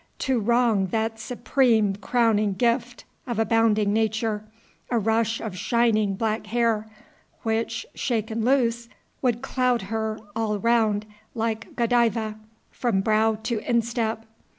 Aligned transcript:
to 0.17 0.39
wrong 0.39 0.87
that 0.87 1.19
supreme 1.19 1.95
crowning 1.95 2.53
gift 2.53 3.03
of 3.27 3.37
abounding 3.37 3.93
Nature, 3.93 4.43
a 4.89 4.97
rush 4.97 5.39
of 5.39 5.55
shining 5.55 6.15
black 6.15 6.47
hair, 6.47 6.87
which, 7.43 7.85
shaken 7.93 8.43
loose, 8.43 8.89
would 9.21 9.43
cloud 9.43 9.83
her 9.93 10.19
all 10.35 10.57
round, 10.57 11.05
like 11.35 11.75
Godiva, 11.75 12.39
from 12.71 13.01
brow 13.01 13.35
to 13.43 13.59
instep! 13.69 14.25